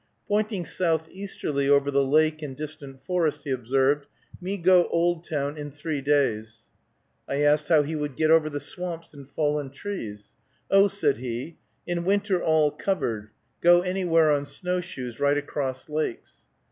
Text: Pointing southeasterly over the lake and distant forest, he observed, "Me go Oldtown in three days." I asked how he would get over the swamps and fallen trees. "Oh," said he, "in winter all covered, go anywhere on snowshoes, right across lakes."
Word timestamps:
Pointing 0.27 0.65
southeasterly 0.65 1.69
over 1.69 1.91
the 1.91 2.03
lake 2.03 2.41
and 2.41 2.57
distant 2.57 2.99
forest, 3.03 3.43
he 3.43 3.51
observed, 3.51 4.07
"Me 4.41 4.57
go 4.57 4.87
Oldtown 4.91 5.57
in 5.57 5.69
three 5.69 6.01
days." 6.01 6.61
I 7.29 7.43
asked 7.43 7.67
how 7.67 7.83
he 7.83 7.95
would 7.95 8.15
get 8.15 8.31
over 8.31 8.49
the 8.49 8.59
swamps 8.59 9.13
and 9.13 9.29
fallen 9.29 9.69
trees. 9.69 10.29
"Oh," 10.71 10.87
said 10.87 11.19
he, 11.19 11.59
"in 11.85 12.03
winter 12.03 12.41
all 12.41 12.71
covered, 12.71 13.29
go 13.61 13.81
anywhere 13.81 14.31
on 14.31 14.47
snowshoes, 14.47 15.19
right 15.19 15.37
across 15.37 15.87
lakes." 15.87 16.45